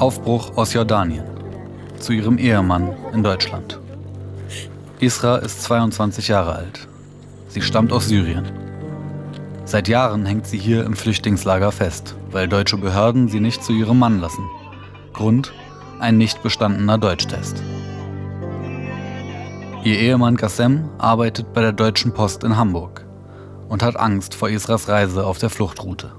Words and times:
Aufbruch 0.00 0.56
aus 0.56 0.72
Jordanien 0.72 1.24
zu 1.98 2.12
ihrem 2.12 2.38
Ehemann 2.38 2.94
in 3.12 3.22
Deutschland. 3.22 3.80
Isra 5.00 5.36
ist 5.36 5.62
22 5.62 6.28
Jahre 6.28 6.54
alt. 6.54 6.88
Sie 7.48 7.62
stammt 7.62 7.92
aus 7.92 8.06
Syrien. 8.06 8.44
Seit 9.64 9.88
Jahren 9.88 10.26
hängt 10.26 10.46
sie 10.46 10.58
hier 10.58 10.84
im 10.84 10.94
Flüchtlingslager 10.94 11.72
fest, 11.72 12.14
weil 12.30 12.48
deutsche 12.48 12.76
Behörden 12.76 13.28
sie 13.28 13.40
nicht 13.40 13.64
zu 13.64 13.72
ihrem 13.72 13.98
Mann 13.98 14.20
lassen. 14.20 14.46
Grund? 15.12 15.52
Ein 15.98 16.18
nicht 16.18 16.42
bestandener 16.42 16.98
Deutschtest. 16.98 17.62
Ihr 19.82 19.98
Ehemann 19.98 20.36
Qassem 20.36 20.88
arbeitet 20.98 21.52
bei 21.52 21.62
der 21.62 21.72
Deutschen 21.72 22.12
Post 22.12 22.44
in 22.44 22.56
Hamburg 22.56 23.06
und 23.68 23.82
hat 23.82 23.96
Angst 23.96 24.34
vor 24.34 24.48
Isras 24.50 24.88
Reise 24.88 25.26
auf 25.26 25.38
der 25.38 25.50
Fluchtroute. 25.50 26.12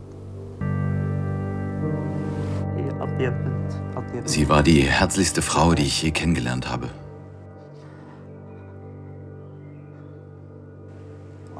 Sie 4.27 4.49
war 4.49 4.61
die 4.61 4.81
herzlichste 4.81 5.41
Frau, 5.41 5.73
die 5.73 5.83
ich 5.83 6.01
je 6.03 6.11
kennengelernt 6.11 6.69
habe. 6.69 6.89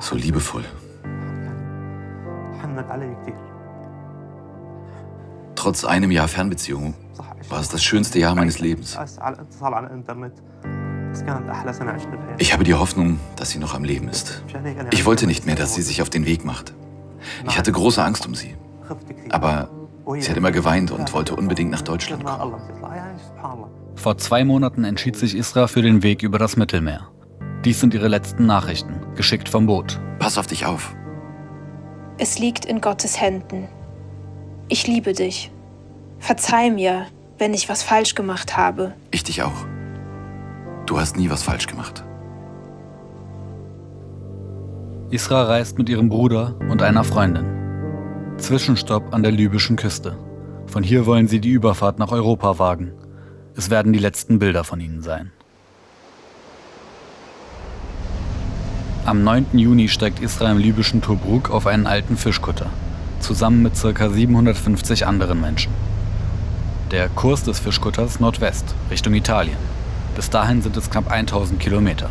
So 0.01 0.15
liebevoll. 0.15 0.65
Trotz 5.55 5.85
einem 5.85 6.11
Jahr 6.11 6.27
Fernbeziehung 6.27 6.93
war 7.49 7.61
es 7.61 7.69
das 7.69 7.83
schönste 7.83 8.19
Jahr 8.19 8.35
meines 8.35 8.59
Lebens. 8.59 8.97
Ich 12.37 12.53
habe 12.53 12.63
die 12.65 12.73
Hoffnung, 12.73 13.19
dass 13.37 13.49
sie 13.51 13.59
noch 13.59 13.75
am 13.75 13.85
Leben 13.85 14.09
ist. 14.09 14.43
Ich 14.91 15.05
wollte 15.05 15.25
nicht 15.25 15.45
mehr, 15.45 15.55
dass 15.55 15.73
sie 15.73 15.81
sich 15.81 16.01
auf 16.01 16.09
den 16.09 16.25
Weg 16.25 16.43
macht. 16.43 16.73
Ich 17.47 17.57
hatte 17.57 17.71
große 17.71 18.03
Angst 18.03 18.27
um 18.27 18.35
sie. 18.35 18.55
Aber 19.29 19.69
sie 20.19 20.29
hat 20.29 20.37
immer 20.37 20.51
geweint 20.51 20.91
und 20.91 21.13
wollte 21.13 21.35
unbedingt 21.35 21.71
nach 21.71 21.81
Deutschland 21.81 22.23
kommen. 22.23 22.61
Vor 23.95 24.17
zwei 24.17 24.45
Monaten 24.45 24.83
entschied 24.83 25.15
sich 25.15 25.35
Isra 25.35 25.67
für 25.67 25.81
den 25.81 26.03
Weg 26.03 26.23
über 26.23 26.37
das 26.37 26.55
Mittelmeer. 26.55 27.07
Dies 27.65 27.79
sind 27.79 27.93
ihre 27.93 28.07
letzten 28.07 28.45
Nachrichten, 28.45 29.01
geschickt 29.15 29.49
vom 29.49 29.65
Boot. 29.65 29.99
Pass 30.19 30.37
auf 30.37 30.47
dich 30.47 30.65
auf. 30.65 30.95
Es 32.17 32.39
liegt 32.39 32.65
in 32.65 32.81
Gottes 32.81 33.19
Händen. 33.19 33.67
Ich 34.69 34.87
liebe 34.87 35.13
dich. 35.13 35.51
Verzeih 36.19 36.69
mir, 36.69 37.05
wenn 37.37 37.53
ich 37.53 37.69
was 37.69 37.83
falsch 37.83 38.15
gemacht 38.15 38.57
habe. 38.57 38.93
Ich 39.11 39.23
dich 39.23 39.43
auch. 39.43 39.65
Du 40.85 40.99
hast 40.99 41.17
nie 41.17 41.29
was 41.29 41.43
falsch 41.43 41.67
gemacht. 41.67 42.03
Isra 45.09 45.43
reist 45.43 45.77
mit 45.77 45.89
ihrem 45.89 46.09
Bruder 46.09 46.55
und 46.69 46.81
einer 46.81 47.03
Freundin. 47.03 47.56
Zwischenstopp 48.37 49.13
an 49.13 49.23
der 49.23 49.31
libyschen 49.31 49.75
Küste. 49.75 50.15
Von 50.67 50.83
hier 50.83 51.05
wollen 51.05 51.27
sie 51.27 51.39
die 51.39 51.49
Überfahrt 51.49 51.97
nach 51.97 52.11
Europa 52.11 52.59
wagen. 52.59 52.91
Es 53.55 53.69
werden 53.69 53.93
die 53.93 53.99
letzten 53.99 54.37
Bilder 54.37 54.63
von 54.63 54.79
ihnen 54.79 55.01
sein. 55.01 55.31
Am 59.05 59.23
9. 59.23 59.47
Juni 59.53 59.89
steigt 59.89 60.19
Isra 60.19 60.51
im 60.51 60.59
libyschen 60.59 61.01
Tobruk 61.01 61.49
auf 61.49 61.65
einen 61.65 61.87
alten 61.87 62.15
Fischkutter, 62.15 62.69
zusammen 63.19 63.63
mit 63.63 63.73
ca. 63.73 64.09
750 64.09 65.07
anderen 65.07 65.41
Menschen. 65.41 65.71
Der 66.91 67.09
Kurs 67.09 67.43
des 67.43 67.59
Fischkutters 67.59 68.19
Nordwest, 68.19 68.75
Richtung 68.91 69.13
Italien. 69.15 69.57
Bis 70.15 70.29
dahin 70.29 70.61
sind 70.61 70.77
es 70.77 70.89
knapp 70.89 71.09
1000 71.09 71.59
Kilometer. 71.59 72.09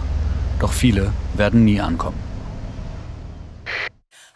Doch 0.58 0.72
viele 0.72 1.12
werden 1.36 1.64
nie 1.64 1.80
ankommen. 1.80 2.25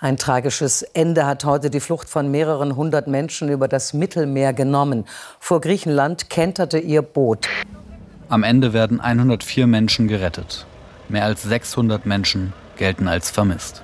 Ein 0.03 0.17
tragisches 0.17 0.81
Ende 0.81 1.27
hat 1.27 1.45
heute 1.45 1.69
die 1.69 1.79
Flucht 1.79 2.09
von 2.09 2.31
mehreren 2.31 2.75
hundert 2.75 3.07
Menschen 3.07 3.51
über 3.51 3.69
das 3.69 3.93
Mittelmeer 3.93 4.55
genommen. 4.55 5.05
Vor 5.39 5.61
Griechenland 5.61 6.31
kenterte 6.31 6.79
ihr 6.79 7.03
Boot. 7.03 7.47
Am 8.31 8.43
Ende 8.43 8.73
werden 8.73 8.99
104 8.99 9.67
Menschen 9.67 10.09
gerettet. 10.09 10.65
Mehr 11.11 11.27
als 11.27 11.43
600 11.43 12.07
Menschen 12.07 12.55
gelten 12.79 13.09
als 13.09 13.31
vermisst. 13.31 13.83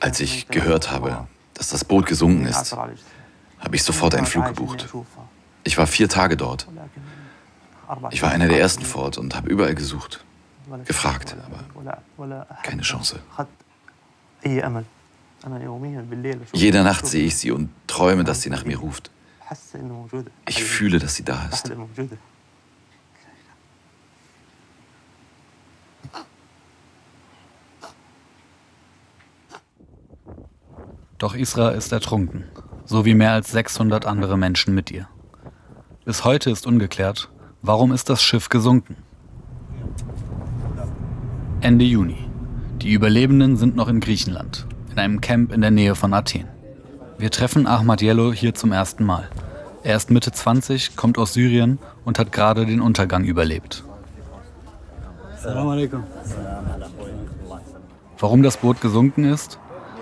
Als 0.00 0.20
ich 0.20 0.48
gehört 0.48 0.90
habe, 0.90 1.26
dass 1.52 1.68
das 1.68 1.84
Boot 1.84 2.06
gesunken 2.06 2.46
ist, 2.46 2.74
habe 2.74 3.76
ich 3.76 3.82
sofort 3.84 4.14
einen 4.14 4.24
Flug 4.24 4.46
gebucht. 4.46 4.88
Ich 5.64 5.76
war 5.76 5.86
vier 5.86 6.08
Tage 6.08 6.38
dort. 6.38 6.66
Ich 8.10 8.22
war 8.22 8.30
einer 8.30 8.48
der 8.48 8.60
ersten 8.60 8.86
vor 8.86 9.02
Ort 9.02 9.18
und 9.18 9.36
habe 9.36 9.50
überall 9.50 9.74
gesucht, 9.74 10.24
gefragt, 10.84 11.36
aber 11.44 12.02
keine 12.62 12.82
Chance. 12.82 13.20
Jede 16.52 16.82
Nacht 16.82 17.06
sehe 17.06 17.26
ich 17.26 17.36
sie 17.36 17.50
und 17.50 17.70
träume, 17.86 18.24
dass 18.24 18.42
sie 18.42 18.50
nach 18.50 18.64
mir 18.64 18.78
ruft. 18.78 19.10
Ich 20.46 20.64
fühle, 20.64 20.98
dass 20.98 21.14
sie 21.14 21.24
da 21.24 21.48
ist. 21.52 21.72
Doch 31.18 31.34
Isra 31.34 31.70
ist 31.70 31.90
ertrunken 31.90 32.44
so 32.88 33.04
wie 33.04 33.14
mehr 33.14 33.32
als 33.32 33.50
600 33.50 34.06
andere 34.06 34.38
Menschen 34.38 34.74
mit 34.74 34.90
ihr. 34.90 35.08
Bis 36.06 36.24
heute 36.24 36.50
ist 36.50 36.66
ungeklärt, 36.66 37.28
warum 37.60 37.92
ist 37.92 38.08
das 38.08 38.22
Schiff 38.22 38.48
gesunken. 38.48 38.96
Ende 41.60 41.84
Juni. 41.84 42.16
Die 42.82 42.92
Überlebenden 42.92 43.56
sind 43.56 43.74
noch 43.74 43.88
in 43.88 43.98
Griechenland, 43.98 44.64
in 44.92 44.98
einem 45.00 45.20
Camp 45.20 45.52
in 45.52 45.60
der 45.60 45.72
Nähe 45.72 45.96
von 45.96 46.14
Athen. 46.14 46.46
Wir 47.18 47.32
treffen 47.32 47.66
Ahmad 47.66 48.00
Yello 48.00 48.32
hier 48.32 48.54
zum 48.54 48.70
ersten 48.70 49.04
Mal. 49.04 49.28
Er 49.82 49.96
ist 49.96 50.08
Mitte 50.12 50.30
20, 50.30 50.94
kommt 50.94 51.18
aus 51.18 51.32
Syrien 51.32 51.80
und 52.04 52.20
hat 52.20 52.30
gerade 52.30 52.64
den 52.64 52.80
Untergang 52.80 53.24
überlebt. 53.24 53.82
Warum 58.20 58.42
das 58.44 58.56
Boot 58.58 58.80
gesunken 58.80 59.24
ist? 59.24 59.58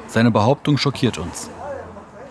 Seine 0.09 0.31
Behauptung 0.31 0.77
schockiert 0.77 1.17
uns. 1.17 1.49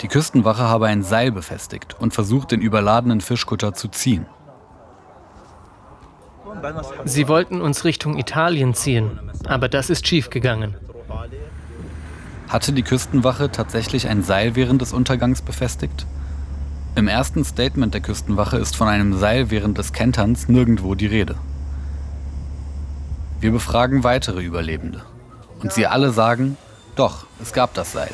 Die 0.02 0.08
Küstenwache 0.08 0.64
habe 0.64 0.86
ein 0.86 1.02
Seil 1.02 1.32
befestigt 1.32 1.96
und 2.00 2.14
versucht, 2.14 2.52
den 2.52 2.62
überladenen 2.62 3.22
Fischkutter 3.22 3.74
zu 3.74 3.88
ziehen. 3.88 4.28
Sie 7.06 7.28
wollten 7.28 7.62
uns 7.62 7.84
Richtung 7.84 8.18
Italien 8.18 8.74
ziehen, 8.74 9.20
aber 9.48 9.70
das 9.70 9.90
ist 9.90 10.08
schiefgegangen. 10.08 10.76
Hatte 12.48 12.74
die 12.74 12.84
Küstenwache 12.84 13.52
tatsächlich 13.52 14.08
ein 14.08 14.24
Seil 14.24 14.56
während 14.56 14.82
des 14.82 14.94
Untergangs 14.94 15.42
befestigt? 15.42 16.06
Im 16.96 17.08
ersten 17.08 17.44
Statement 17.44 17.94
der 17.94 18.02
Küstenwache 18.02 18.58
ist 18.58 18.76
von 18.76 18.88
einem 18.88 19.18
Seil 19.18 19.52
während 19.52 19.78
des 19.78 19.92
Kenterns 19.92 20.48
nirgendwo 20.48 20.96
die 20.96 21.08
Rede. 21.08 21.36
Wir 23.42 23.52
befragen 23.52 24.04
weitere 24.04 24.42
Überlebende. 24.42 25.02
Und 25.62 25.74
sie 25.74 25.88
alle 25.88 26.12
sagen, 26.12 26.58
doch, 26.96 27.26
es 27.42 27.52
gab 27.52 27.74
das 27.74 27.92
Seil. 27.92 28.12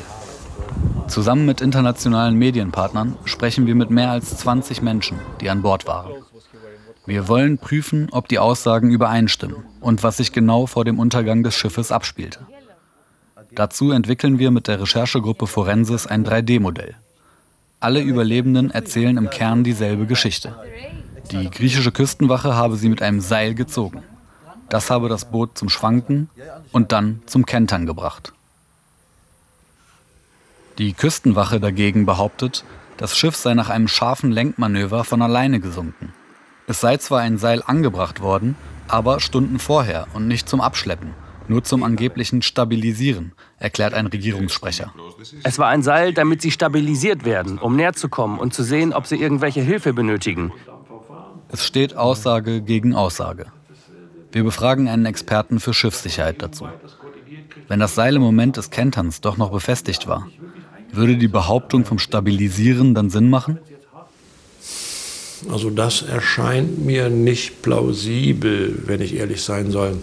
Zusammen 1.06 1.46
mit 1.46 1.60
internationalen 1.60 2.34
Medienpartnern 2.36 3.16
sprechen 3.24 3.66
wir 3.66 3.74
mit 3.74 3.90
mehr 3.90 4.10
als 4.10 4.36
20 4.38 4.82
Menschen, 4.82 5.18
die 5.40 5.50
an 5.50 5.62
Bord 5.62 5.86
waren. 5.86 6.10
Wir 7.04 7.26
wollen 7.26 7.58
prüfen, 7.58 8.08
ob 8.12 8.28
die 8.28 8.38
Aussagen 8.38 8.90
übereinstimmen 8.90 9.64
und 9.80 10.02
was 10.02 10.18
sich 10.18 10.32
genau 10.32 10.66
vor 10.66 10.84
dem 10.84 10.98
Untergang 10.98 11.42
des 11.42 11.56
Schiffes 11.56 11.90
abspielte. 11.90 12.46
Dazu 13.54 13.90
entwickeln 13.90 14.38
wir 14.38 14.50
mit 14.50 14.68
der 14.68 14.80
Recherchegruppe 14.80 15.46
Forensis 15.46 16.06
ein 16.06 16.24
3D-Modell. 16.24 16.94
Alle 17.80 18.00
Überlebenden 18.00 18.70
erzählen 18.70 19.16
im 19.16 19.30
Kern 19.30 19.64
dieselbe 19.64 20.06
Geschichte. 20.06 20.56
Die 21.32 21.50
griechische 21.50 21.92
Küstenwache 21.92 22.54
habe 22.54 22.76
sie 22.76 22.88
mit 22.88 23.02
einem 23.02 23.20
Seil 23.20 23.54
gezogen. 23.54 24.02
Das 24.68 24.90
habe 24.90 25.08
das 25.08 25.30
Boot 25.30 25.58
zum 25.58 25.68
Schwanken 25.68 26.30
und 26.70 26.92
dann 26.92 27.20
zum 27.26 27.44
Kentern 27.44 27.84
gebracht. 27.84 28.32
Die 30.78 30.94
Küstenwache 30.94 31.60
dagegen 31.60 32.06
behauptet, 32.06 32.64
das 32.96 33.16
Schiff 33.16 33.36
sei 33.36 33.54
nach 33.54 33.68
einem 33.68 33.88
scharfen 33.88 34.30
Lenkmanöver 34.30 35.04
von 35.04 35.20
alleine 35.20 35.60
gesunken. 35.60 36.14
Es 36.72 36.80
sei 36.80 36.96
zwar 36.96 37.20
ein 37.20 37.36
Seil 37.36 37.62
angebracht 37.62 38.22
worden, 38.22 38.56
aber 38.88 39.20
Stunden 39.20 39.58
vorher 39.58 40.06
und 40.14 40.26
nicht 40.26 40.48
zum 40.48 40.62
Abschleppen, 40.62 41.10
nur 41.46 41.62
zum 41.62 41.82
angeblichen 41.82 42.40
Stabilisieren, 42.40 43.32
erklärt 43.58 43.92
ein 43.92 44.06
Regierungssprecher. 44.06 44.90
Es 45.44 45.58
war 45.58 45.68
ein 45.68 45.82
Seil, 45.82 46.14
damit 46.14 46.40
sie 46.40 46.50
stabilisiert 46.50 47.26
werden, 47.26 47.58
um 47.58 47.76
näher 47.76 47.92
zu 47.92 48.08
kommen 48.08 48.38
und 48.38 48.54
zu 48.54 48.62
sehen, 48.62 48.94
ob 48.94 49.06
sie 49.06 49.16
irgendwelche 49.16 49.60
Hilfe 49.60 49.92
benötigen. 49.92 50.50
Es 51.48 51.62
steht 51.62 51.94
Aussage 51.94 52.62
gegen 52.62 52.94
Aussage. 52.94 53.52
Wir 54.30 54.42
befragen 54.42 54.88
einen 54.88 55.04
Experten 55.04 55.60
für 55.60 55.74
Schiffssicherheit 55.74 56.40
dazu. 56.40 56.68
Wenn 57.68 57.80
das 57.80 57.94
Seil 57.94 58.16
im 58.16 58.22
Moment 58.22 58.56
des 58.56 58.70
Kenterns 58.70 59.20
doch 59.20 59.36
noch 59.36 59.50
befestigt 59.50 60.08
war, 60.08 60.26
würde 60.90 61.18
die 61.18 61.28
Behauptung 61.28 61.84
vom 61.84 61.98
Stabilisieren 61.98 62.94
dann 62.94 63.10
Sinn 63.10 63.28
machen? 63.28 63.58
Also 65.50 65.70
das 65.70 66.02
erscheint 66.02 66.84
mir 66.84 67.08
nicht 67.10 67.62
plausibel, 67.62 68.82
wenn 68.86 69.00
ich 69.00 69.16
ehrlich 69.16 69.42
sein 69.42 69.70
soll. 69.70 69.96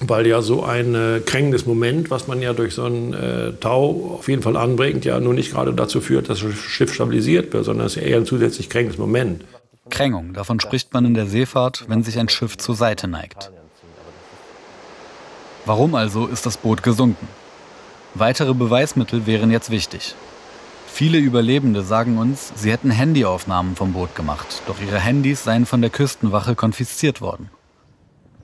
weil 0.00 0.26
ja 0.26 0.42
so 0.42 0.62
ein 0.62 0.94
äh, 0.94 1.20
kränkendes 1.24 1.64
Moment, 1.64 2.10
was 2.10 2.28
man 2.28 2.42
ja 2.42 2.52
durch 2.52 2.74
so 2.74 2.84
einen 2.84 3.14
äh, 3.14 3.52
Tau 3.60 4.16
auf 4.18 4.28
jeden 4.28 4.42
Fall 4.42 4.56
anbringt, 4.56 5.06
ja 5.06 5.18
nur 5.20 5.32
nicht 5.32 5.52
gerade 5.52 5.72
dazu 5.72 6.02
führt, 6.02 6.28
dass 6.28 6.40
das 6.40 6.54
Schiff 6.54 6.92
stabilisiert 6.92 7.52
wird, 7.54 7.64
sondern 7.64 7.86
es 7.86 7.96
ist 7.96 8.02
eher 8.02 8.18
ein 8.18 8.26
zusätzlich 8.26 8.68
kränkendes 8.68 8.98
Moment. 8.98 9.44
Krängung, 9.88 10.34
davon 10.34 10.60
spricht 10.60 10.92
man 10.92 11.06
in 11.06 11.14
der 11.14 11.26
Seefahrt, 11.26 11.84
wenn 11.88 12.02
sich 12.02 12.18
ein 12.18 12.28
Schiff 12.28 12.58
zur 12.58 12.74
Seite 12.74 13.08
neigt. 13.08 13.50
Warum 15.64 15.94
also 15.94 16.26
ist 16.26 16.44
das 16.44 16.58
Boot 16.58 16.82
gesunken? 16.82 17.26
Weitere 18.14 18.54
Beweismittel 18.54 19.26
wären 19.26 19.50
jetzt 19.50 19.70
wichtig. 19.70 20.14
Viele 20.96 21.18
Überlebende 21.18 21.82
sagen 21.82 22.16
uns, 22.16 22.54
sie 22.56 22.72
hätten 22.72 22.90
Handyaufnahmen 22.90 23.76
vom 23.76 23.92
Boot 23.92 24.16
gemacht, 24.16 24.62
doch 24.66 24.80
ihre 24.80 24.98
Handys 24.98 25.44
seien 25.44 25.66
von 25.66 25.82
der 25.82 25.90
Küstenwache 25.90 26.54
konfisziert 26.54 27.20
worden. 27.20 27.50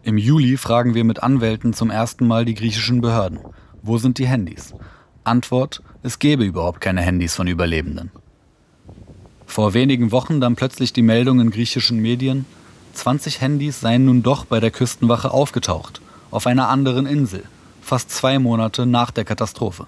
Im 0.03 0.19
Juli 0.19 0.59
fragen 0.59 0.93
wir 0.93 1.03
mit 1.05 1.23
Anwälten 1.23 1.73
zum 1.73 1.89
ersten 1.89 2.27
Mal 2.27 2.45
die 2.45 2.53
griechischen 2.53 3.01
Behörden. 3.01 3.39
Wo 3.81 3.97
sind 3.97 4.19
die 4.19 4.27
Handys? 4.27 4.75
Antwort, 5.25 5.83
es 6.03 6.19
gäbe 6.19 6.45
überhaupt 6.45 6.83
keine 6.83 7.01
Handys 7.01 7.35
von 7.35 7.47
Überlebenden. 7.47 8.11
Vor 9.47 9.73
wenigen 9.73 10.13
Wochen 10.13 10.43
dann 10.43 10.55
plötzlich 10.55 10.93
die 10.93 11.01
Meldung 11.01 11.41
in 11.41 11.53
griechischen 11.53 12.01
Medien, 12.01 12.45
20 12.93 13.41
Handys 13.41 13.81
seien 13.81 14.05
nun 14.05 14.23
doch 14.23 14.45
bei 14.45 14.61
der 14.61 14.71
Küstenwache 14.71 15.31
aufgetaucht, 15.31 16.03
auf 16.31 16.47
einer 16.47 16.69
anderen 16.69 17.07
Insel, 17.07 17.45
fast 17.81 18.11
zwei 18.11 18.39
Monate 18.39 18.85
nach 18.85 19.11
der 19.11 19.25
Katastrophe. 19.25 19.87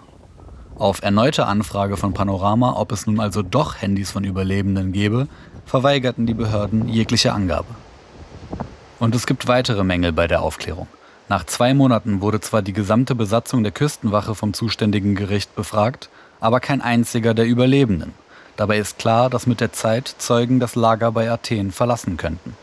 Auf 0.77 1.03
erneute 1.03 1.47
Anfrage 1.47 1.97
von 1.97 2.15
Panorama, 2.15 2.75
ob 2.77 2.91
es 2.91 3.07
nun 3.07 3.21
also 3.21 3.43
doch 3.43 3.81
Handys 3.81 4.11
von 4.11 4.25
Überlebenden 4.25 4.93
gäbe, 4.93 5.29
verweigerten 5.67 6.27
die 6.27 6.35
Behörden 6.35 6.89
jegliche 6.89 7.33
Angabe. 7.33 7.69
Und 8.99 9.15
es 9.15 9.27
gibt 9.27 9.47
weitere 9.47 9.85
Mängel 9.85 10.13
bei 10.13 10.27
der 10.27 10.43
Aufklärung. 10.43 10.89
Nach 11.29 11.45
zwei 11.45 11.75
Monaten 11.75 12.21
wurde 12.21 12.41
zwar 12.41 12.61
die 12.61 12.73
gesamte 12.73 13.15
Besatzung 13.15 13.63
der 13.63 13.73
Küstenwache 13.73 14.35
vom 14.35 14.53
zuständigen 14.53 15.15
Gericht 15.15 15.55
befragt, 15.55 16.11
aber 16.41 16.59
kein 16.59 16.83
einziger 16.83 17.35
der 17.35 17.47
Überlebenden. 17.47 18.13
Dabei 18.57 18.79
ist 18.79 18.99
klar, 18.99 19.31
dass 19.31 19.47
mit 19.47 19.61
der 19.61 19.73
Zeit 19.73 20.13
Zeugen 20.19 20.59
das 20.59 20.75
Lager 20.75 21.13
bei 21.13 21.31
Athen 21.31 21.71
verlassen 21.71 22.17
könnten. 22.17 22.57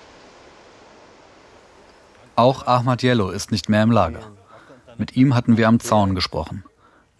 Auch 2.35 2.67
Ahmad 2.67 3.03
Yellow 3.03 3.29
ist 3.29 3.51
nicht 3.51 3.69
mehr 3.69 3.83
im 3.83 3.91
Lager. 3.91 4.21
Mit 4.97 5.15
ihm 5.15 5.33
hatten 5.33 5.57
wir 5.57 5.67
am 5.67 5.79
Zaun 5.79 6.13
gesprochen. 6.13 6.63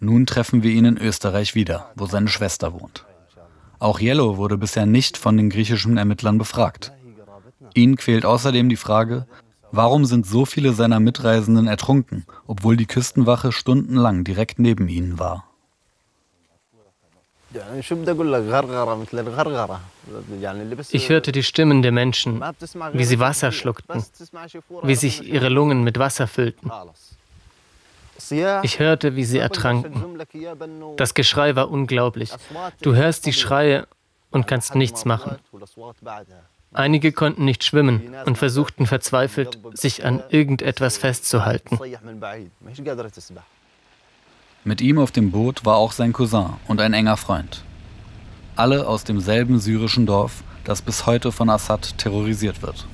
Nun 0.04 0.26
treffen 0.26 0.64
wir 0.64 0.72
ihn 0.72 0.84
in 0.84 0.98
Österreich 0.98 1.54
wieder, 1.54 1.92
wo 1.94 2.06
seine 2.06 2.26
Schwester 2.26 2.72
wohnt. 2.72 3.04
Auch 3.78 4.00
Yellow 4.00 4.36
wurde 4.36 4.58
bisher 4.58 4.84
nicht 4.84 5.16
von 5.16 5.36
den 5.36 5.48
griechischen 5.48 5.96
Ermittlern 5.96 6.38
befragt. 6.38 6.90
Ihn 7.74 7.94
quält 7.94 8.24
außerdem 8.24 8.68
die 8.68 8.76
Frage, 8.76 9.28
warum 9.70 10.04
sind 10.04 10.26
so 10.26 10.44
viele 10.44 10.72
seiner 10.72 10.98
Mitreisenden 10.98 11.68
ertrunken, 11.68 12.26
obwohl 12.48 12.76
die 12.76 12.86
Küstenwache 12.86 13.52
stundenlang 13.52 14.24
direkt 14.24 14.58
neben 14.58 14.88
ihnen 14.88 15.20
war. 15.20 15.44
Ich 20.90 21.08
hörte 21.10 21.30
die 21.30 21.42
Stimmen 21.44 21.82
der 21.82 21.92
Menschen, 21.92 22.42
wie 22.92 23.04
sie 23.04 23.20
Wasser 23.20 23.52
schluckten, 23.52 24.02
wie 24.82 24.96
sich 24.96 25.22
ihre 25.22 25.48
Lungen 25.48 25.84
mit 25.84 26.00
Wasser 26.00 26.26
füllten. 26.26 26.72
Ich 28.62 28.78
hörte, 28.78 29.16
wie 29.16 29.24
sie 29.24 29.38
ertranken. 29.38 30.18
Das 30.96 31.14
Geschrei 31.14 31.56
war 31.56 31.70
unglaublich. 31.70 32.30
Du 32.80 32.94
hörst 32.94 33.26
die 33.26 33.32
Schreie 33.32 33.86
und 34.30 34.46
kannst 34.46 34.74
nichts 34.74 35.04
machen. 35.04 35.36
Einige 36.74 37.12
konnten 37.12 37.44
nicht 37.44 37.64
schwimmen 37.64 38.14
und 38.24 38.38
versuchten 38.38 38.86
verzweifelt, 38.86 39.58
sich 39.74 40.04
an 40.04 40.22
irgendetwas 40.30 40.96
festzuhalten. 40.96 41.78
Mit 44.64 44.80
ihm 44.80 44.98
auf 44.98 45.10
dem 45.10 45.30
Boot 45.32 45.64
war 45.64 45.76
auch 45.76 45.92
sein 45.92 46.12
Cousin 46.12 46.50
und 46.68 46.80
ein 46.80 46.94
enger 46.94 47.16
Freund. 47.16 47.62
Alle 48.56 48.86
aus 48.86 49.04
demselben 49.04 49.58
syrischen 49.58 50.06
Dorf, 50.06 50.44
das 50.64 50.82
bis 50.82 51.04
heute 51.06 51.32
von 51.32 51.50
Assad 51.50 51.98
terrorisiert 51.98 52.62
wird. 52.62 52.86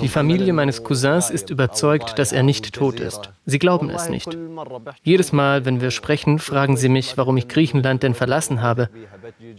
Die 0.00 0.08
Familie 0.08 0.52
meines 0.52 0.84
Cousins 0.84 1.30
ist 1.30 1.50
überzeugt, 1.50 2.18
dass 2.18 2.32
er 2.32 2.42
nicht 2.42 2.74
tot 2.74 3.00
ist. 3.00 3.30
Sie 3.46 3.58
glauben 3.58 3.90
es 3.90 4.08
nicht. 4.08 4.36
Jedes 5.02 5.32
Mal, 5.32 5.64
wenn 5.64 5.80
wir 5.80 5.90
sprechen, 5.90 6.38
fragen 6.38 6.76
sie 6.76 6.88
mich, 6.88 7.16
warum 7.16 7.36
ich 7.36 7.48
Griechenland 7.48 8.02
denn 8.02 8.14
verlassen 8.14 8.62
habe. 8.62 8.90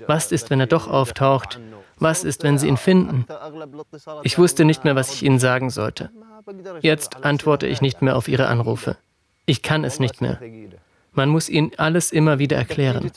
Was 0.08 0.32
ist, 0.32 0.50
wenn 0.50 0.60
er 0.60 0.68
doch 0.68 0.88
auftaucht? 0.88 1.60
Was 1.98 2.24
ist, 2.24 2.44
wenn 2.44 2.58
sie 2.58 2.68
ihn 2.68 2.78
finden? 2.78 3.26
Ich 4.24 4.38
wusste 4.38 4.66
nicht 4.66 4.84
mehr, 4.86 4.96
was 4.96 5.14
ich 5.14 5.24
ihnen 5.24 5.40
sagen 5.40 5.70
sollte. 5.70 6.10
Jetzt 6.82 7.26
antworte 7.26 7.68
ich 7.68 7.82
nicht 7.82 8.02
mehr 8.02 8.16
auf 8.16 8.28
ihre 8.28 8.48
Anrufe. 8.48 8.98
Ich 9.46 9.62
kann 9.64 9.84
es 9.84 10.00
nicht 10.00 10.22
mehr. 10.22 10.40
Man 11.14 11.30
muss 11.30 11.50
ihnen 11.50 11.72
alles 11.78 12.12
immer 12.12 12.40
wieder 12.40 12.58
erklären. 12.58 13.12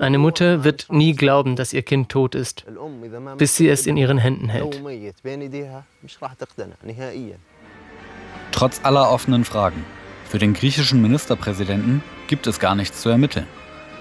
Eine 0.00 0.18
Mutter 0.18 0.64
wird 0.64 0.86
nie 0.90 1.14
glauben, 1.14 1.56
dass 1.56 1.72
ihr 1.72 1.82
Kind 1.82 2.08
tot 2.08 2.34
ist, 2.34 2.64
bis 3.38 3.56
sie 3.56 3.68
es 3.68 3.86
in 3.86 3.96
ihren 3.96 4.18
Händen 4.18 4.48
hält. 4.48 4.82
Trotz 8.50 8.80
aller 8.82 9.10
offenen 9.10 9.44
Fragen. 9.44 9.84
Für 10.28 10.38
den 10.38 10.54
griechischen 10.54 11.02
Ministerpräsidenten 11.02 12.02
gibt 12.26 12.46
es 12.46 12.58
gar 12.58 12.74
nichts 12.74 13.02
zu 13.02 13.10
ermitteln. 13.10 13.46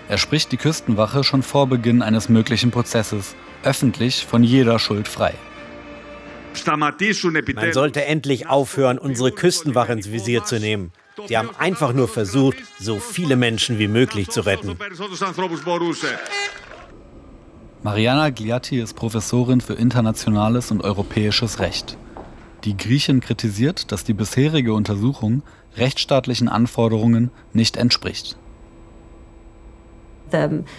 Er 0.07 0.17
spricht 0.17 0.51
die 0.51 0.57
Küstenwache 0.57 1.23
schon 1.23 1.43
vor 1.43 1.67
Beginn 1.67 2.01
eines 2.01 2.29
möglichen 2.29 2.71
Prozesses 2.71 3.35
öffentlich 3.63 4.25
von 4.25 4.43
jeder 4.43 4.79
Schuld 4.79 5.07
frei. 5.07 5.33
Man 7.55 7.73
sollte 7.73 8.05
endlich 8.05 8.47
aufhören, 8.47 8.97
unsere 8.97 9.31
Küstenwache 9.31 9.93
ins 9.93 10.11
Visier 10.11 10.43
zu 10.43 10.59
nehmen. 10.59 10.91
Die 11.29 11.37
haben 11.37 11.49
einfach 11.57 11.93
nur 11.93 12.07
versucht, 12.07 12.57
so 12.79 12.99
viele 12.99 13.35
Menschen 13.35 13.79
wie 13.79 13.87
möglich 13.87 14.29
zu 14.29 14.41
retten. 14.41 14.77
Mariana 17.83 18.29
Gliatti 18.29 18.79
ist 18.79 18.95
Professorin 18.95 19.59
für 19.59 19.73
internationales 19.73 20.71
und 20.71 20.83
europäisches 20.83 21.59
Recht. 21.59 21.97
Die 22.63 22.77
Griechin 22.77 23.21
kritisiert, 23.21 23.91
dass 23.91 24.03
die 24.03 24.13
bisherige 24.13 24.73
Untersuchung 24.73 25.41
rechtsstaatlichen 25.77 26.47
Anforderungen 26.47 27.31
nicht 27.53 27.77
entspricht. 27.77 28.37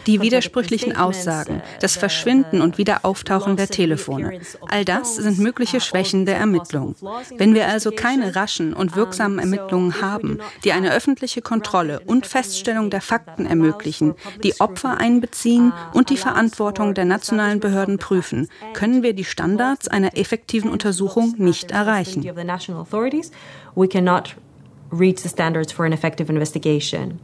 Die 0.06 0.20
widersprüchlichen 0.20 0.96
Aussagen, 0.96 1.62
das 1.80 1.96
Verschwinden 1.96 2.60
und 2.60 2.78
Wiederauftauchen 2.78 3.56
der 3.56 3.68
Telefone, 3.68 4.40
all 4.68 4.84
das 4.84 5.16
sind 5.16 5.38
mögliche 5.38 5.80
Schwächen 5.80 6.26
der 6.26 6.36
Ermittlung. 6.36 6.94
Wenn 7.36 7.54
wir 7.54 7.68
also 7.68 7.90
keine 7.90 8.34
raschen 8.36 8.72
und 8.74 8.96
wirksamen 8.96 9.38
Ermittlungen 9.38 10.00
haben, 10.00 10.38
die 10.64 10.72
eine 10.72 10.92
öffentliche 10.92 11.42
Kontrolle 11.42 12.00
und 12.00 12.26
Feststellung 12.26 12.90
der 12.90 13.00
Fakten 13.00 13.46
ermöglichen, 13.46 14.14
die 14.42 14.60
Opfer 14.60 14.98
einbeziehen 14.98 15.72
und 15.92 16.10
die 16.10 16.16
Verantwortung 16.16 16.94
der 16.94 17.04
nationalen 17.04 17.60
Behörden 17.60 17.98
prüfen, 17.98 18.48
können 18.74 19.02
wir 19.02 19.12
die 19.12 19.24
Standards 19.24 19.88
einer 19.88 20.16
effektiven 20.16 20.70
Untersuchung 20.70 21.34
nicht 21.38 21.70
erreichen. 21.70 22.22
We 23.74 23.88
cannot 23.88 24.36
reach 24.92 25.20
the 25.20 25.28
standards 25.28 25.72
for 25.72 25.86
an 25.86 25.92
effective 25.92 26.28
investigation. 26.28 27.18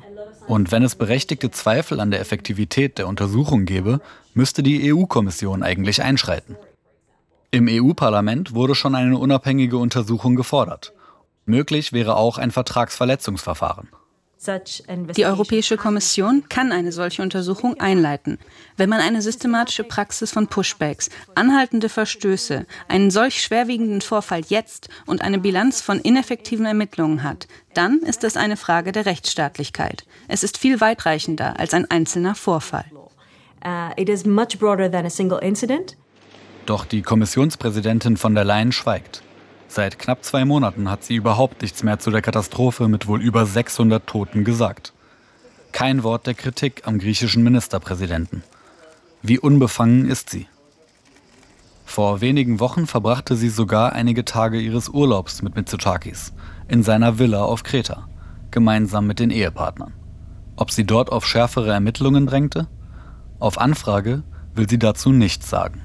Und 0.48 0.72
wenn 0.72 0.82
es 0.82 0.94
berechtigte 0.94 1.50
Zweifel 1.50 2.00
an 2.00 2.10
der 2.10 2.20
Effektivität 2.20 2.96
der 2.96 3.06
Untersuchung 3.06 3.66
gäbe, 3.66 4.00
müsste 4.32 4.62
die 4.62 4.90
EU-Kommission 4.92 5.62
eigentlich 5.62 6.02
einschreiten. 6.02 6.56
Im 7.50 7.68
EU-Parlament 7.68 8.54
wurde 8.54 8.74
schon 8.74 8.94
eine 8.94 9.18
unabhängige 9.18 9.76
Untersuchung 9.76 10.36
gefordert. 10.36 10.94
Möglich 11.44 11.92
wäre 11.92 12.16
auch 12.16 12.38
ein 12.38 12.50
Vertragsverletzungsverfahren. 12.50 13.88
Die 15.16 15.26
Europäische 15.26 15.76
Kommission 15.76 16.44
kann 16.48 16.70
eine 16.70 16.92
solche 16.92 17.22
Untersuchung 17.22 17.80
einleiten. 17.80 18.38
Wenn 18.76 18.88
man 18.88 19.00
eine 19.00 19.20
systematische 19.20 19.82
Praxis 19.82 20.30
von 20.30 20.46
Pushbacks, 20.46 21.10
anhaltende 21.34 21.88
Verstöße, 21.88 22.64
einen 22.86 23.10
solch 23.10 23.42
schwerwiegenden 23.42 24.00
Vorfall 24.00 24.42
jetzt 24.48 24.88
und 25.06 25.22
eine 25.22 25.40
Bilanz 25.40 25.80
von 25.80 25.98
ineffektiven 25.98 26.66
Ermittlungen 26.66 27.24
hat, 27.24 27.48
dann 27.74 27.98
ist 27.98 28.22
es 28.22 28.36
eine 28.36 28.56
Frage 28.56 28.92
der 28.92 29.06
Rechtsstaatlichkeit. 29.06 30.04
Es 30.28 30.44
ist 30.44 30.56
viel 30.56 30.80
weitreichender 30.80 31.58
als 31.58 31.74
ein 31.74 31.90
einzelner 31.90 32.36
Vorfall. 32.36 32.84
Uh, 33.64 33.90
Doch 36.64 36.84
die 36.84 37.02
Kommissionspräsidentin 37.02 38.16
von 38.16 38.36
der 38.36 38.44
Leyen 38.44 38.70
schweigt. 38.70 39.22
Seit 39.68 39.98
knapp 39.98 40.24
zwei 40.24 40.46
Monaten 40.46 40.90
hat 40.90 41.04
sie 41.04 41.14
überhaupt 41.14 41.60
nichts 41.60 41.82
mehr 41.82 41.98
zu 41.98 42.10
der 42.10 42.22
Katastrophe 42.22 42.88
mit 42.88 43.06
wohl 43.06 43.20
über 43.20 43.44
600 43.44 44.06
Toten 44.06 44.42
gesagt. 44.44 44.94
Kein 45.72 46.02
Wort 46.02 46.26
der 46.26 46.34
Kritik 46.34 46.82
am 46.86 46.98
griechischen 46.98 47.44
Ministerpräsidenten. 47.44 48.42
Wie 49.20 49.38
unbefangen 49.38 50.08
ist 50.08 50.30
sie? 50.30 50.46
Vor 51.84 52.22
wenigen 52.22 52.60
Wochen 52.60 52.86
verbrachte 52.86 53.36
sie 53.36 53.50
sogar 53.50 53.92
einige 53.92 54.24
Tage 54.24 54.58
ihres 54.58 54.88
Urlaubs 54.88 55.42
mit 55.42 55.54
Mitsotakis 55.54 56.32
in 56.66 56.82
seiner 56.82 57.18
Villa 57.18 57.42
auf 57.42 57.62
Kreta, 57.62 58.08
gemeinsam 58.50 59.06
mit 59.06 59.20
den 59.20 59.30
Ehepartnern. 59.30 59.92
Ob 60.56 60.70
sie 60.70 60.84
dort 60.84 61.12
auf 61.12 61.26
schärfere 61.26 61.72
Ermittlungen 61.72 62.26
drängte? 62.26 62.68
Auf 63.38 63.58
Anfrage 63.58 64.22
will 64.54 64.68
sie 64.68 64.78
dazu 64.78 65.12
nichts 65.12 65.48
sagen. 65.50 65.82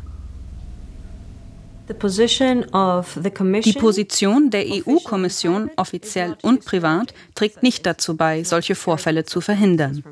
Die 1.88 3.72
Position 3.72 4.50
der 4.50 4.64
EU-Kommission, 4.66 5.70
offiziell 5.76 6.36
und 6.42 6.64
privat, 6.66 7.14
trägt 7.34 7.62
nicht 7.62 7.86
dazu 7.86 8.14
bei, 8.14 8.44
solche 8.44 8.74
Vorfälle 8.74 9.24
zu 9.24 9.40
verhindern. 9.40 10.04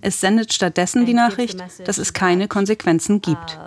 Es 0.00 0.20
sendet 0.20 0.52
stattdessen 0.52 1.04
die 1.04 1.14
Nachricht, 1.14 1.58
dass 1.84 1.98
es 1.98 2.12
keine 2.12 2.46
Konsequenzen 2.46 3.22
gibt. 3.22 3.58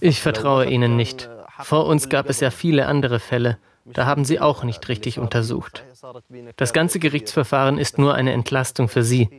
Ich 0.00 0.20
vertraue 0.20 0.66
ihnen 0.66 0.96
nicht. 0.96 1.30
Vor 1.62 1.86
uns 1.86 2.08
gab 2.10 2.28
es 2.28 2.40
ja 2.40 2.50
viele 2.50 2.86
andere 2.86 3.20
Fälle. 3.20 3.58
Da 3.86 4.04
haben 4.04 4.24
sie 4.26 4.38
auch 4.38 4.64
nicht 4.64 4.88
richtig 4.88 5.18
untersucht. 5.18 5.84
Das 6.56 6.72
ganze 6.74 6.98
Gerichtsverfahren 6.98 7.78
ist 7.78 7.98
nur 7.98 8.14
eine 8.14 8.32
Entlastung 8.32 8.88
für 8.88 9.02
sie. 9.02 9.30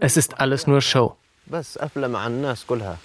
Es 0.00 0.16
ist 0.16 0.40
alles 0.40 0.66
nur 0.66 0.80
Show. 0.80 1.16
بس 1.50 1.78
قافله 1.78 2.08
مع 2.08 2.26
الناس 2.26 2.64
كلها 2.64 2.96